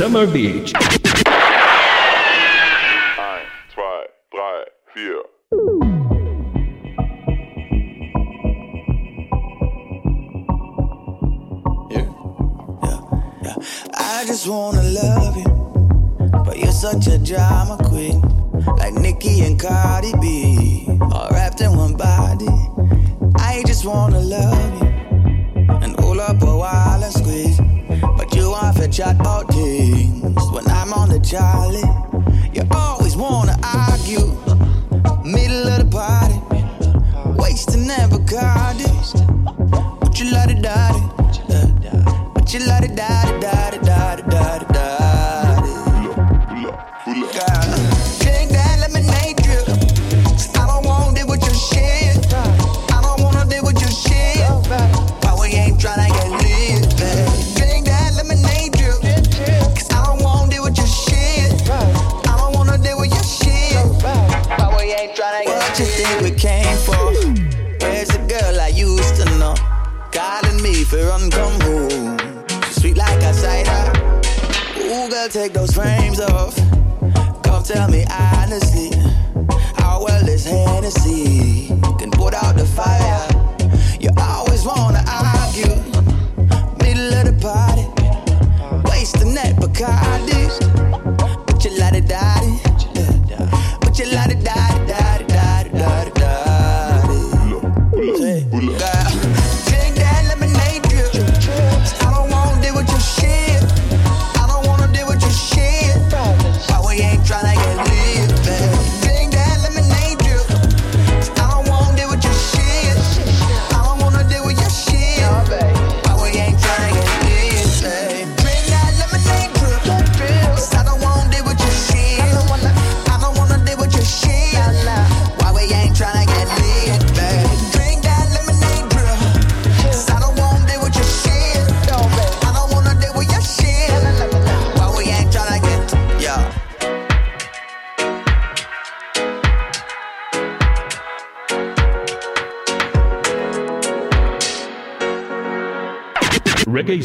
Summer 0.01 0.25
Beach. 0.25 0.73
zwei, 3.71 4.07
drei, 4.31 4.65
vier. 4.95 5.21
I 13.93 14.25
just 14.25 14.47
wanna 14.47 14.81
love 14.81 15.37
you, 15.37 15.45
but 16.45 16.57
you're 16.57 16.71
such 16.71 17.05
a 17.05 17.19
drama 17.19 17.77
queen, 17.83 18.21
like 18.79 18.95
Nicki 18.95 19.41
and 19.41 19.59
Cardi 19.59 20.13
B, 20.19 20.87
all 21.11 21.29
wrapped 21.29 21.61
in 21.61 21.77
one 21.77 21.93
body. 21.93 22.49
I 23.35 23.61
just 23.67 23.85
wanna 23.85 24.19
love 24.19 24.81
you 24.81 24.87
and 25.83 25.95
hold 25.99 26.17
up 26.17 26.41
a 26.41 26.57
while 26.57 27.03
and 27.03 27.13
squeeze, 27.13 27.59
but 28.01 28.33
you 28.35 28.49
want 28.49 28.77
to 28.77 28.87
chat 28.87 29.19
about 29.19 29.47
things 29.53 30.51
when 30.51 30.67
I'm 30.67 30.93
on 30.93 31.09
the 31.09 31.19
Charlie. 31.19 31.81
You 32.53 32.63
always 32.71 33.15
wanna 33.15 33.57
argue, 33.63 34.35
take 75.31 75.53
those 75.53 75.71
frames 75.71 76.19
off. 76.19 76.57
Come 77.43 77.63
tell 77.63 77.89
me 77.89 78.03
honestly, 78.11 78.91
how 79.75 80.03
well 80.03 80.25
this 80.25 80.45
Hennessy 80.45 81.67
can 81.99 82.11
put 82.11 82.33
out 82.33 82.57
the 82.57 82.65
fire. 82.65 83.30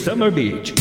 Summer 0.07 0.31
Beach. 0.31 0.73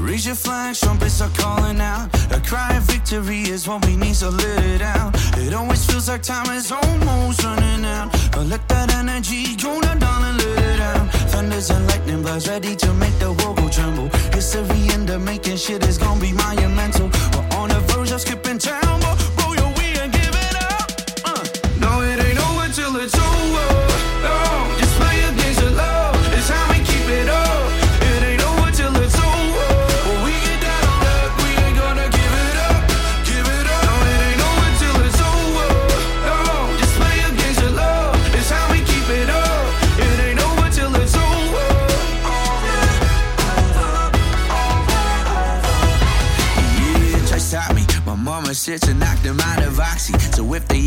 Raise 0.00 0.26
your 0.26 0.34
trumpets 0.74 1.20
are 1.20 1.28
calling 1.36 1.80
out. 1.80 2.12
A 2.32 2.40
cry 2.40 2.76
of 2.76 2.82
victory 2.82 3.42
is 3.42 3.68
what 3.68 3.86
we 3.86 3.94
need, 3.94 4.16
so 4.16 4.30
let 4.30 4.64
it 4.64 4.82
out. 4.82 5.14
It 5.38 5.54
always 5.54 5.86
feels 5.86 6.08
like 6.08 6.22
time 6.24 6.50
is 6.56 6.72
almost 6.72 7.44
running 7.44 7.84
out. 7.84 8.19
Let 8.48 8.66
that 8.68 8.92
energy 8.94 9.54
go 9.56 9.80
down, 9.80 10.24
and 10.24 10.38
let 10.38 10.58
it 10.58 10.80
out. 10.80 11.06
Thunders 11.30 11.70
and 11.70 11.86
lightning 11.86 12.22
buzz 12.22 12.48
ready 12.48 12.74
to 12.74 12.92
make 12.94 13.16
the 13.18 13.32
world 13.32 13.58
go 13.58 13.68
tremble. 13.68 14.08
History 14.32 14.88
in 14.94 15.06
the 15.06 15.18
making, 15.18 15.56
shit 15.56 15.86
is 15.86 15.98
gonna 15.98 16.20
be 16.20 16.32
monumental. 16.32 17.10
We're 17.32 17.58
on 17.58 17.68
the 17.68 17.80
verge 17.88 18.10
of 18.12 18.20
skipping 18.20 18.58
town, 18.58 18.99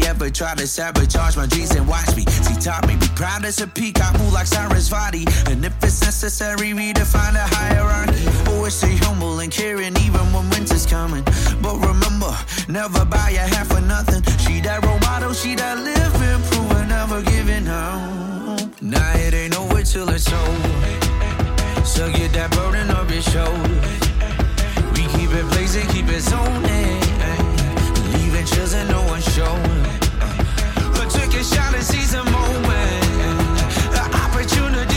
ever 0.05 0.29
try 0.29 0.55
to 0.55 0.67
sabotage 0.67 1.35
my 1.35 1.45
dreams, 1.45 1.71
and 1.75 1.87
watch 1.87 2.15
me. 2.15 2.23
See, 2.25 2.59
taught 2.59 2.87
me 2.87 2.95
be 2.95 3.07
proud 3.15 3.45
as 3.45 3.61
a 3.61 3.67
peacock, 3.67 4.17
move 4.19 4.33
like 4.33 4.47
Sarasvati. 4.47 5.25
And 5.49 5.63
if 5.65 5.73
it's 5.83 6.01
necessary, 6.01 6.73
redefine 6.73 7.33
the 7.33 7.45
hierarchy. 7.55 8.51
Always 8.51 8.73
stay 8.73 8.95
humble 8.97 9.39
and 9.39 9.51
caring, 9.51 9.95
even 9.97 10.25
when 10.33 10.49
winter's 10.49 10.85
coming. 10.85 11.23
But 11.61 11.77
remember, 11.79 12.33
never 12.67 13.05
buy 13.05 13.31
a 13.31 13.45
half 13.55 13.67
for 13.67 13.81
nothing. 13.81 14.23
She 14.39 14.61
that 14.61 14.83
role 14.85 14.99
model, 14.99 15.33
she 15.33 15.55
that 15.55 15.77
living, 15.77 16.41
proving, 16.49 16.87
never 16.87 17.21
giving 17.21 17.67
up. 17.67 18.81
Nah, 18.81 19.13
it 19.15 19.33
ain't 19.33 19.57
over 19.57 19.81
till 19.83 20.09
it's 20.09 20.31
over. 20.31 21.85
So 21.85 22.11
get 22.11 22.33
that 22.33 22.51
burden 22.51 22.89
off 22.91 23.11
your 23.11 23.21
shoulders. 23.21 23.99
We 24.93 25.07
keep 25.15 25.31
it 25.31 25.45
blazing, 25.51 25.87
keep 25.89 26.07
it 26.07 26.21
zoning. 26.21 27.12
Chills 28.45 28.73
and 28.73 28.89
no 28.89 29.01
one 29.03 29.21
showing. 29.21 29.85
Uh, 30.19 30.91
but 30.97 31.09
take 31.09 31.33
a 31.33 31.43
shot 31.43 31.73
and 31.73 31.83
seize 31.83 32.13
a 32.13 32.23
moment. 32.25 33.59
The 33.95 34.03
opportunities 34.23 34.92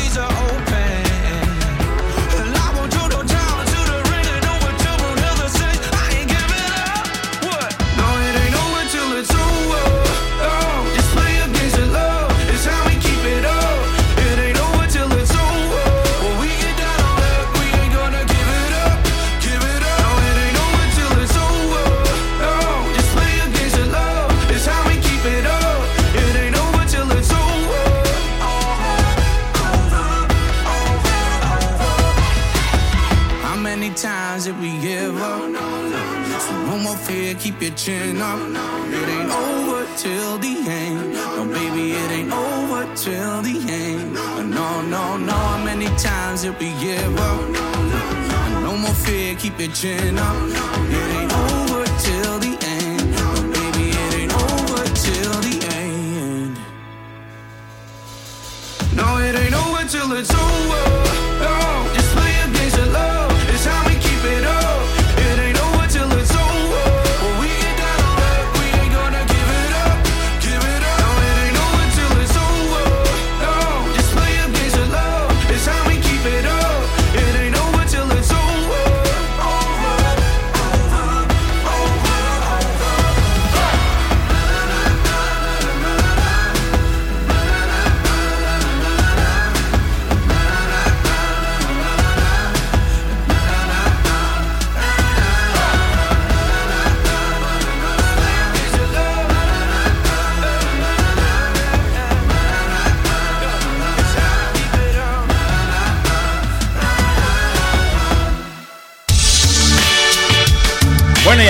did 46.59 46.74
we 46.74 46.80
give 46.80 47.18
up? 47.18 47.48
No 48.62 48.76
more 48.76 48.94
fear, 48.94 49.34
keep 49.36 49.59
your 49.59 49.70
chin 49.70 50.18
up. 50.18 50.36
It 50.90 51.11
ain't 51.16 51.32
over 51.32 51.84
till 51.98 52.38
the 52.38 52.57
end. 52.62 53.14
But 53.14 53.42
baby, 53.52 53.90
it 53.90 54.14
ain't 54.14 54.34
over 54.34 54.84
till 54.94 55.40
the 55.40 55.66
end. 55.74 56.59
No, 58.94 59.18
it 59.18 59.34
ain't 59.34 59.54
over 59.54 59.88
till 59.88 60.12
it's 60.12 60.34
over. 60.34 61.05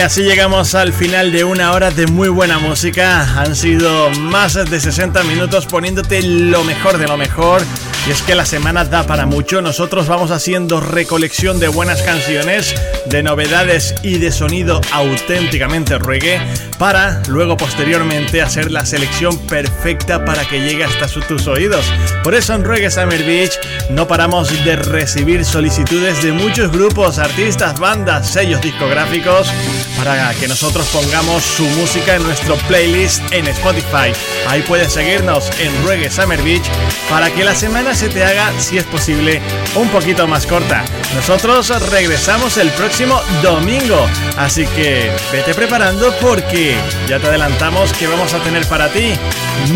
Así 0.07 0.23
llegamos 0.23 0.77
al 0.77 0.93
final 0.93 1.33
de 1.33 1.43
una 1.43 1.73
hora 1.73 1.91
de 1.91 2.07
muy 2.07 2.29
buena 2.29 2.61
música. 2.61 3.41
Han 3.41 3.57
sido 3.57 4.09
más 4.11 4.55
de 4.55 4.79
60 4.79 5.25
minutos 5.25 5.67
poniéndote 5.67 6.23
lo 6.23 6.63
mejor 6.63 6.99
de 6.99 7.09
lo 7.09 7.17
mejor. 7.17 7.63
Y 8.07 8.13
es 8.13 8.23
que 8.23 8.37
la 8.37 8.47
semana 8.47 8.85
da 8.85 9.05
para 9.05 9.27
mucho. 9.27 9.61
Nosotros 9.63 10.07
vamos 10.07 10.31
haciendo 10.31 10.81
recolección 10.81 11.59
de 11.59 11.67
buenas 11.67 12.03
canciones, 12.03 12.73
de 13.07 13.25
novedades 13.25 13.97
y 14.03 14.19
de 14.19 14.31
sonido 14.31 14.81
auténticamente 14.93 15.99
reggae, 15.99 16.41
para 16.79 17.21
luego 17.27 17.57
posteriormente 17.57 18.43
hacer 18.43 18.71
la 18.71 18.87
selección 18.87 19.37
perfecta 19.47 20.25
para 20.25 20.47
que 20.47 20.61
llegue 20.61 20.85
hasta 20.85 21.09
tus 21.27 21.49
oídos. 21.49 21.85
Por 22.23 22.35
eso 22.35 22.55
en 22.55 22.65
Reggae 22.65 22.91
Summer 22.91 23.25
Beach 23.25 23.59
no 23.91 24.07
paramos 24.07 24.51
de 24.65 24.77
recibir 24.77 25.45
solicitudes 25.45 26.23
de 26.23 26.33
muchos 26.33 26.71
grupos, 26.71 27.19
artistas, 27.19 27.81
bandas, 27.81 28.29
sellos 28.29 28.61
discográficos 28.61 29.49
para 29.97 30.33
que 30.35 30.47
nosotros 30.47 30.87
pongamos 30.93 31.43
su 31.43 31.65
música 31.71 32.15
en 32.17 32.23
nuestro 32.23 32.57
playlist 32.69 33.23
en 33.33 33.49
Spotify. 33.49 34.13
Ahí 34.47 34.63
puedes 34.63 34.93
seguirnos 34.93 35.51
en 35.59 35.87
Reggae 35.87 36.11
Summer 36.11 36.41
Beach 36.43 36.69
para 37.09 37.31
que 37.31 37.45
la 37.45 37.55
semana 37.55 37.95
se 37.97 38.11
te 38.11 38.23
haga, 38.23 38.53
si 38.61 38.77
es 38.77 38.85
posible, 38.85 39.41
un 39.75 39.89
poquito 39.89 40.29
más 40.29 40.45
corta. 40.45 40.85
Nosotros 41.15 41.71
regresamos 41.91 42.59
el 42.59 42.69
próximo 42.73 43.23
domingo, 43.43 44.07
así 44.37 44.67
que 44.67 45.11
vete 45.33 45.55
preparando 45.55 46.15
porque 46.21 46.77
ya 47.09 47.19
te 47.19 47.29
adelantamos 47.29 47.95
que 47.95 48.07
vamos 48.07 48.35
a 48.35 48.39
tener 48.41 48.67
para 48.67 48.93
ti 48.93 49.15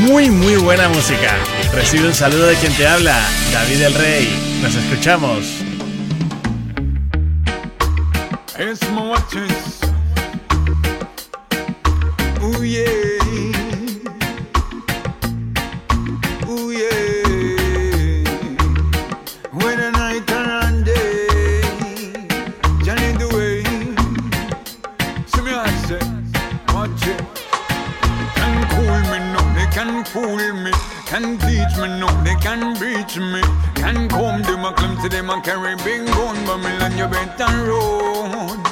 muy 0.03 0.31
muy 0.31 0.57
buena 0.57 0.91
música. 0.91 1.35
Recibe 1.73 2.09
un 2.09 2.15
saludo 2.15 2.47
de 2.47 2.57
quien 2.57 2.75
te 2.75 2.87
habla, 2.87 3.19
David 3.55 3.81
el 3.81 3.95
Rey. 3.95 4.61
Nos 4.63 4.75
escuchamos. 4.75 5.47
Reach 33.11 33.23
me. 33.33 33.41
Can 33.75 34.09
come 34.09 34.43
them 34.43 34.65
a 34.65 34.73
climb 34.73 34.97
to 35.03 35.09
them 35.09 35.31
a 35.31 35.41
carry 35.41 35.75
big 35.77 36.07
gun, 36.07 36.47
land 36.47 36.99
you 36.99 37.07
better 37.07 37.45
run. 37.67 38.63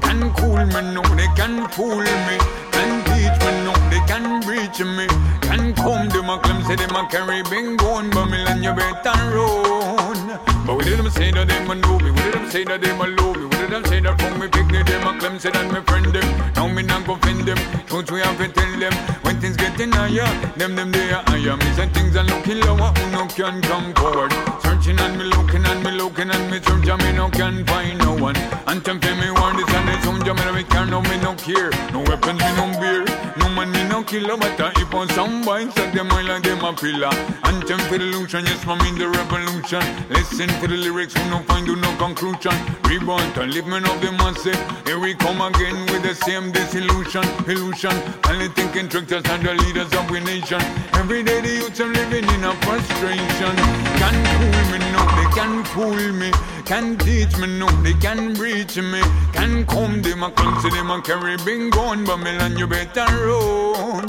Can 0.00 0.32
cool 0.34 0.56
me 0.56 0.94
no, 0.94 1.02
they 1.16 1.26
can 1.36 1.68
fool 1.68 1.98
me. 1.98 2.38
Can 2.70 3.04
teach 3.04 3.38
me 3.44 3.50
no, 3.64 3.72
they 3.90 4.00
can 4.06 4.40
reach 4.46 4.80
me. 4.80 5.06
Can 5.40 5.74
come 5.74 6.08
them 6.08 6.30
a 6.30 6.38
climb 6.38 6.62
to 6.64 6.76
them 6.76 6.96
a 6.96 7.08
carry 7.08 7.42
big 7.44 7.78
gun, 7.78 8.10
land 8.10 8.62
you 8.62 8.72
better 8.72 9.10
run. 9.34 10.38
But 10.66 10.76
we 10.76 10.84
did 10.84 10.98
them 10.98 11.10
say 11.10 11.30
that 11.32 11.48
them 11.48 11.70
a 11.70 11.74
know 11.74 11.98
me, 11.98 12.10
we 12.10 12.20
did 12.20 12.34
them 12.34 12.50
say 12.50 12.64
that 12.64 12.80
them 12.80 13.00
a 13.00 13.06
love 13.06 13.36
me, 13.36 13.44
we 13.44 13.56
did 13.56 13.70
them 13.70 13.84
say 13.86 14.00
that 14.00 14.20
from 14.20 14.38
me 14.38 14.48
pick 14.48 14.66
me 14.66 14.82
them 14.82 15.06
a 15.06 15.18
climb 15.18 15.38
say 15.38 15.50
that 15.50 15.72
me 15.72 15.80
friend 15.80 16.06
them. 16.06 16.52
Now 16.54 16.68
me 16.68 16.82
not 16.82 17.06
go 17.06 17.14
offend 17.14 17.46
them, 17.48 17.58
truth 17.86 18.10
we 18.12 18.20
have 18.20 18.38
to 18.38 18.48
tell 18.48 18.78
them. 18.78 19.17
Things 19.40 19.56
getting 19.56 19.92
higher, 19.92 20.26
them 20.56 20.74
them 20.74 20.90
they 20.90 21.12
are 21.12 21.22
higher. 21.26 21.56
Me 21.56 21.72
say 21.76 21.86
things 21.88 22.16
are 22.16 22.24
looking 22.24 22.58
lower, 22.60 22.90
who 22.90 23.10
no 23.12 23.26
can 23.28 23.62
come 23.62 23.94
forward. 23.94 24.32
Searching 24.60 24.98
and 24.98 25.16
me 25.16 25.24
looking 25.24 25.64
and 25.64 25.84
me 25.84 25.92
looking 25.92 26.28
and 26.28 26.50
me 26.50 26.58
search 26.60 26.88
and 26.88 27.02
me 27.04 27.12
no 27.12 27.30
can 27.30 27.64
find 27.64 27.98
no 27.98 28.16
one. 28.16 28.36
And 28.66 28.82
them 28.82 28.98
pay 28.98 29.14
me 29.14 29.30
one 29.30 29.56
this 29.56 29.72
and 29.72 29.88
this 29.88 30.02
some 30.02 30.20
jam 30.24 30.36
me 30.54 30.64
care 30.64 30.86
no 30.86 31.00
me 31.02 31.16
no 31.22 31.34
care. 31.36 31.70
No 31.92 32.00
weapons 32.00 32.40
me 32.40 32.50
no 32.58 32.66
beer, 32.80 33.04
no 33.38 33.48
man 33.50 33.70
me 33.72 33.84
no 33.88 34.02
killer. 34.02 34.36
But 34.36 34.60
uh, 34.60 34.70
if 34.76 34.94
on 34.94 35.08
some 35.10 35.44
bites 35.44 35.76
like 35.78 35.92
them 35.92 36.10
I 36.12 36.22
like 36.22 36.42
them 36.42 36.64
a 36.64 36.72
pillar. 36.72 37.10
And 37.44 37.62
them 37.66 37.78
for 37.88 37.98
the 37.98 38.04
illusion, 38.04 38.44
yes 38.44 38.64
man 38.66 38.84
in 38.86 38.98
the 38.98 39.08
revolution. 39.08 39.82
Listen 40.10 40.48
to 40.60 40.66
the 40.68 40.76
lyrics, 40.76 41.14
who 41.14 41.30
no 41.30 41.38
find 41.42 41.66
do 41.66 41.76
no 41.76 41.90
conclusion. 41.96 42.54
Reborn 42.84 43.22
and 43.40 43.52
live 43.52 43.66
men 43.66 43.84
of 43.84 44.00
the 44.00 44.12
massive. 44.12 44.58
Here 44.86 44.98
we 44.98 45.14
come 45.14 45.40
again 45.40 45.78
with 45.92 46.02
the 46.02 46.14
same 46.14 46.52
disillusion, 46.52 47.24
illusion. 47.46 47.96
Only 48.28 48.48
thinking 48.48 48.88
tricksters 48.88 49.24
and 49.26 49.42
the 49.44 49.54
leaders 49.54 49.92
of 49.94 50.10
we 50.10 50.20
nation. 50.20 50.60
Every 50.94 51.22
day 51.22 51.40
the 51.40 51.54
youths 51.60 51.80
are 51.80 51.86
living 51.86 52.24
in 52.24 52.44
a 52.44 52.54
frustration. 52.64 53.54
Can 54.00 54.16
fool 54.34 54.64
me, 54.72 54.78
no, 54.92 55.02
they 55.16 55.28
can 55.36 55.64
fool 55.64 56.12
me. 56.12 56.30
Can 56.64 56.98
teach 56.98 57.36
me, 57.38 57.46
no, 57.58 57.66
they 57.82 57.94
can 57.94 58.34
reach 58.34 58.76
me. 58.76 59.00
Can 59.32 59.64
come, 59.66 60.02
them 60.02 60.22
a 60.22 60.30
come 60.30 60.60
to 60.62 60.68
them 60.68 60.90
a 60.90 61.00
carry 61.00 61.36
big 61.44 61.72
gun, 61.72 62.04
but 62.04 62.18
me 62.18 62.36
you 62.58 62.66
better 62.66 63.06
run. 63.28 64.08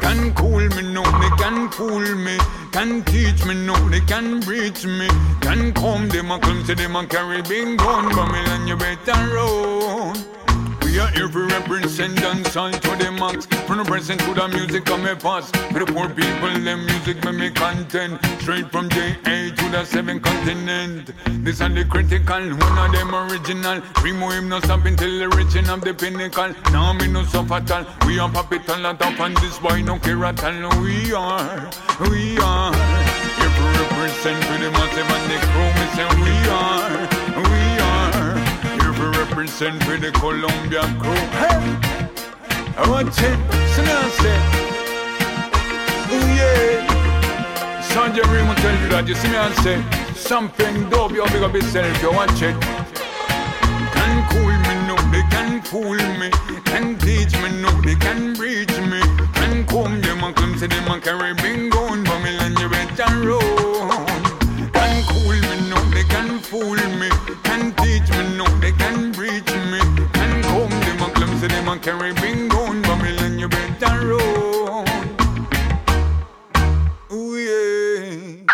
Can 0.00 0.34
cool 0.34 0.66
me, 0.76 0.82
no, 0.92 1.02
they 1.02 1.30
can 1.42 1.70
fool 1.70 2.14
me. 2.16 2.38
Can 2.72 3.02
teach 3.04 3.44
me, 3.44 3.54
no, 3.54 3.76
they 3.88 4.00
can 4.00 4.40
reach 4.40 4.84
me. 4.84 5.08
Can 5.40 5.72
come, 5.72 6.08
them 6.08 6.30
a 6.30 6.38
come 6.38 6.64
to 6.64 6.74
them 6.74 6.96
a 6.96 7.06
carry 7.06 7.42
big 7.42 7.78
gun, 7.78 8.06
me 8.32 8.38
and 8.54 8.68
you 8.68 8.76
better 8.76 9.18
run. 9.34 10.16
Are 10.98 11.08
here 11.08 11.28
to 11.28 11.46
represent 11.46 12.22
and 12.24 12.46
sound 12.46 12.80
to 12.80 12.96
the 12.96 13.12
max. 13.12 13.44
From 13.66 13.78
the 13.78 13.84
present 13.84 14.18
to 14.20 14.32
the 14.32 14.48
music 14.48 14.86
come 14.86 15.04
a 15.04 15.14
pass. 15.14 15.50
For 15.50 15.84
the 15.84 15.92
poor 15.92 16.08
people, 16.08 16.48
them 16.64 16.86
music 16.86 17.22
me 17.22 17.32
me 17.32 17.50
content. 17.50 18.18
Straight 18.40 18.72
from 18.72 18.88
JA 18.88 19.52
to 19.52 19.64
the 19.70 19.84
seven 19.84 20.20
continent. 20.20 21.12
This 21.44 21.60
are 21.60 21.68
the 21.68 21.84
critical, 21.84 22.40
one 22.40 22.78
of 22.78 22.92
them 22.92 23.14
original. 23.14 23.82
Remove 24.02 24.32
him 24.32 24.48
no 24.48 24.58
stop 24.60 24.86
until 24.86 25.18
the 25.18 25.28
reaching 25.36 25.68
of 25.68 25.82
the 25.82 25.92
pinnacle. 25.92 26.54
Now 26.72 26.94
me 26.94 27.08
no 27.08 27.24
suffer 27.24 27.54
at 27.54 27.70
all. 27.70 27.84
We 28.06 28.18
are 28.18 28.30
pop 28.30 28.50
it 28.54 28.66
all 28.70 28.94
top 28.94 29.20
and 29.20 29.36
this 29.36 29.58
boy 29.58 29.82
no 29.82 29.98
care 29.98 30.24
at 30.24 30.42
all. 30.42 30.80
We 30.80 31.12
are, 31.12 31.70
we 32.08 32.38
are. 32.38 32.72
Here 33.36 33.52
to 33.58 33.64
represent 33.82 34.42
for 34.44 34.58
the 34.64 34.70
massive 34.70 35.10
and 35.16 35.30
the 35.30 35.38
crew. 35.52 35.70
Me 35.76 35.84
say 35.92 36.08
we 36.22 36.48
are. 36.48 37.15
To 39.36 39.42
represent 39.42 39.82
for 39.84 39.98
the 39.98 40.10
Columbia 40.12 40.80
crew. 40.98 41.12
Hey, 41.36 41.60
oh, 42.78 42.84
I 42.84 42.88
want 42.88 43.08
now 43.84 44.08
say, 44.16 44.38
oh 46.08 46.24
yeah. 46.32 47.82
Sergeant 47.82 48.26
Ring 48.28 48.48
will 48.48 48.54
tell 48.54 48.80
you 48.80 48.88
that. 48.88 49.06
You 49.06 49.14
see 49.14 49.28
me 49.28 49.36
and 49.36 49.54
say, 49.60 49.76
something 50.14 50.88
dope. 50.88 51.12
You 51.12 51.26
big 51.26 51.42
up 51.42 51.52
yourself. 51.52 52.00
You 52.00 52.12
watch 52.12 52.40
it. 52.40 52.56
Can 53.92 54.24
cool 54.32 54.56
me, 54.56 54.74
no, 54.88 54.96
they 55.12 55.20
can 55.28 55.60
fool 55.60 56.00
me. 56.16 56.30
Can 56.64 56.96
teach 56.96 57.36
me, 57.42 57.60
no, 57.60 57.68
they 57.82 57.96
can 57.96 58.32
reach 58.40 58.72
me. 58.88 59.04
Can 59.36 59.66
come 59.66 60.00
them 60.00 60.24
and 60.24 60.34
come 60.34 60.56
to 60.60 60.66
them 60.66 60.90
and 60.90 61.02
carry 61.02 61.34
big 61.34 61.70
gun, 61.72 62.04
but 62.04 62.24
and 62.24 62.58
you 62.58 62.70
better 62.70 63.12
run. 63.20 64.16
Can 64.72 65.04
cool 65.12 65.28
me, 65.28 65.68
no, 65.68 65.76
they 65.92 66.04
can 66.04 66.38
fool 66.40 66.80
me. 66.96 67.15
woman 71.66 71.82
can 71.82 71.98
we 71.98 72.12
bring 72.20 72.48
down 72.48 72.80
Babylon, 72.82 73.38
you 73.40 73.48
better 73.48 74.14
run. 74.14 74.86
Ooh, 77.12 77.36
yeah. 77.36 78.46